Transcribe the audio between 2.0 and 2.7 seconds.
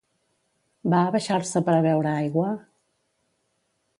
aigua?